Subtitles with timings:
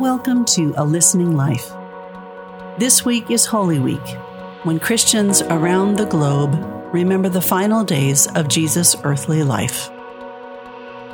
[0.00, 1.74] Welcome to A Listening Life.
[2.78, 4.08] This week is Holy Week,
[4.62, 6.54] when Christians around the globe
[6.90, 9.90] remember the final days of Jesus' earthly life.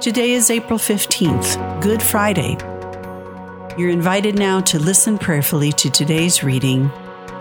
[0.00, 2.56] Today is April 15th, Good Friday.
[3.78, 6.90] You're invited now to listen prayerfully to today's reading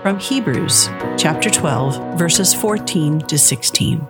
[0.02, 4.06] from Hebrews chapter 12, verses 14 to 16.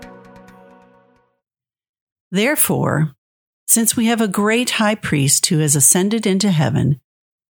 [2.32, 3.14] Therefore,
[3.68, 7.00] since we have a great high priest who has ascended into heaven,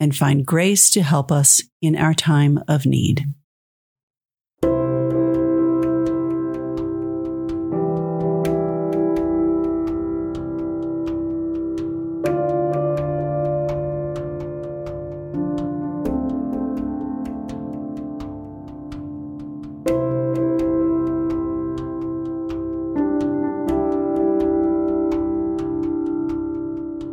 [0.00, 3.26] and find grace to help us in our time of need.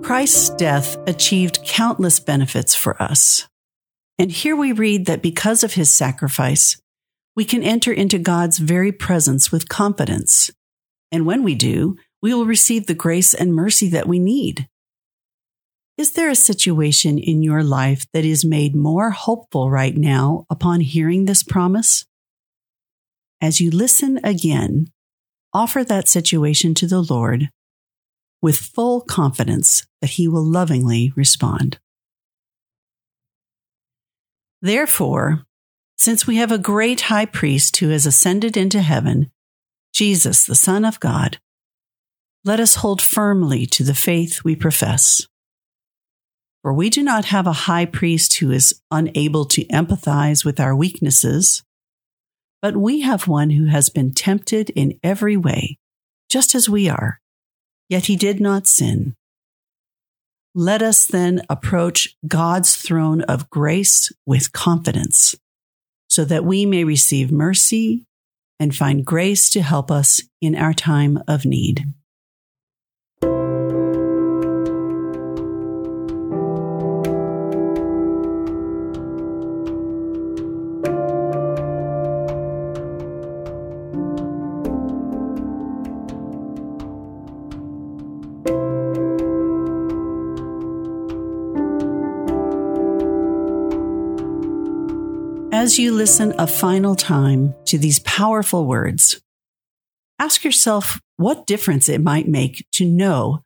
[0.08, 3.46] Christ's death achieved countless benefits for us.
[4.18, 6.82] And here we read that because of his sacrifice,
[7.36, 10.50] we can enter into God's very presence with confidence.
[11.12, 14.70] And when we do, we will receive the grace and mercy that we need.
[15.98, 20.80] Is there a situation in your life that is made more hopeful right now upon
[20.80, 22.06] hearing this promise?
[23.42, 24.88] As you listen again,
[25.54, 27.50] offer that situation to the Lord
[28.48, 31.78] with full confidence that he will lovingly respond.
[34.62, 35.44] Therefore,
[35.98, 39.30] since we have a great high priest who has ascended into heaven,
[39.92, 41.40] Jesus, the Son of God,
[42.46, 45.28] let us hold firmly to the faith we profess.
[46.62, 50.74] For we do not have a high priest who is unable to empathize with our
[50.74, 51.64] weaknesses,
[52.62, 55.80] but we have one who has been tempted in every way,
[56.30, 57.20] just as we are
[57.90, 59.16] yet he did not sin.
[60.56, 65.36] Let us then approach God's throne of grace with confidence,
[66.10, 68.06] so that we may receive mercy
[68.60, 71.86] and find grace to help us in our time of need.
[95.68, 99.22] As you listen a final time to these powerful words,
[100.18, 103.44] ask yourself what difference it might make to know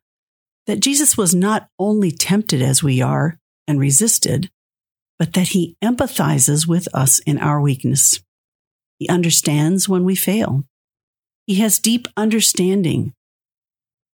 [0.68, 4.52] that Jesus was not only tempted as we are and resisted,
[5.18, 8.22] but that he empathizes with us in our weakness.
[9.00, 10.62] He understands when we fail.
[11.48, 13.14] He has deep understanding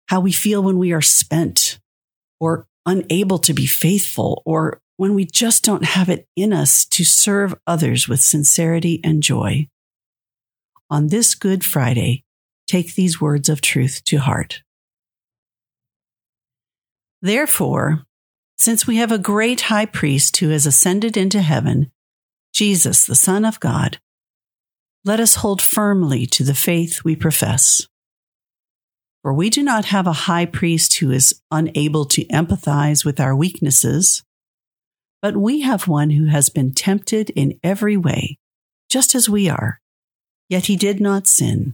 [0.10, 1.80] how we feel when we are spent
[2.40, 7.04] or unable to be faithful or when we just don't have it in us to
[7.04, 9.68] serve others with sincerity and joy.
[10.90, 12.24] On this Good Friday,
[12.68, 14.62] take these words of truth to heart.
[17.22, 18.04] Therefore,
[18.58, 21.92] since we have a great high priest who has ascended into heaven,
[22.54, 24.00] Jesus, the Son of God,
[25.04, 27.88] let us hold firmly to the faith we profess.
[29.22, 33.36] For we do not have a high priest who is unable to empathize with our
[33.36, 34.24] weaknesses
[35.26, 38.38] but we have one who has been tempted in every way,
[38.90, 39.82] just as we are,
[40.50, 41.74] yet he did not sin.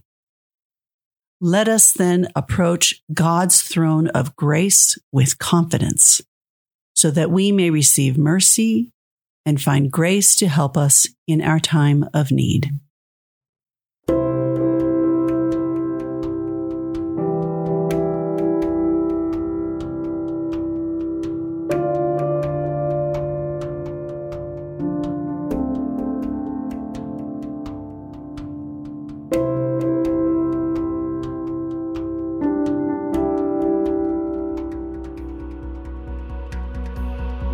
[1.41, 6.22] Let us then approach God's throne of grace with confidence,
[6.95, 8.93] so that we may receive mercy
[9.46, 12.70] and find grace to help us in our time of need.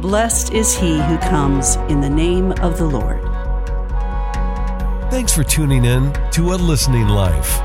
[0.01, 3.19] Blessed is he who comes in the name of the Lord.
[5.09, 7.57] Thanks for tuning in to A Listening Life,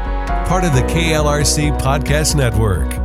[0.49, 3.02] part of the KLRC Podcast Network.